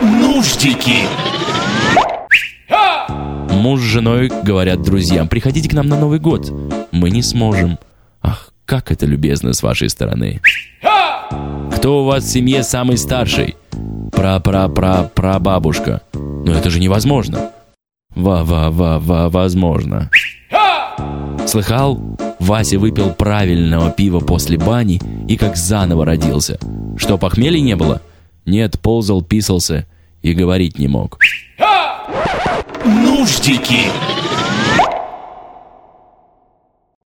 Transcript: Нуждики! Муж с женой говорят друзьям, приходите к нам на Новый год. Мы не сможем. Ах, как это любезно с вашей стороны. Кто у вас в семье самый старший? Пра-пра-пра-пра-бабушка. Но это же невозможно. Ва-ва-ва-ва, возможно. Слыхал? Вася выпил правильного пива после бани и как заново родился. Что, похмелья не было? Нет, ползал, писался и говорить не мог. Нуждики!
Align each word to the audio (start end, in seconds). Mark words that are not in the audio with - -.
Нуждики! 0.00 1.06
Муж 3.50 3.80
с 3.80 3.84
женой 3.84 4.30
говорят 4.44 4.82
друзьям, 4.82 5.28
приходите 5.28 5.68
к 5.68 5.72
нам 5.72 5.88
на 5.88 5.98
Новый 5.98 6.18
год. 6.18 6.52
Мы 6.92 7.10
не 7.10 7.22
сможем. 7.22 7.78
Ах, 8.22 8.50
как 8.64 8.92
это 8.92 9.06
любезно 9.06 9.52
с 9.52 9.62
вашей 9.62 9.88
стороны. 9.88 10.40
Кто 11.74 12.02
у 12.02 12.04
вас 12.04 12.24
в 12.24 12.30
семье 12.30 12.62
самый 12.62 12.98
старший? 12.98 13.56
Пра-пра-пра-пра-бабушка. 14.12 16.02
Но 16.12 16.52
это 16.52 16.70
же 16.70 16.78
невозможно. 16.78 17.50
Ва-ва-ва-ва, 18.14 19.28
возможно. 19.28 20.10
Слыхал? 21.46 22.00
Вася 22.38 22.78
выпил 22.78 23.12
правильного 23.12 23.90
пива 23.90 24.20
после 24.20 24.58
бани 24.58 25.00
и 25.26 25.36
как 25.36 25.56
заново 25.56 26.04
родился. 26.04 26.58
Что, 26.96 27.18
похмелья 27.18 27.60
не 27.60 27.74
было? 27.74 28.02
Нет, 28.46 28.80
ползал, 28.80 29.22
писался 29.22 29.86
и 30.22 30.32
говорить 30.32 30.78
не 30.78 30.88
мог. 30.88 31.18
Нуждики! 32.84 33.90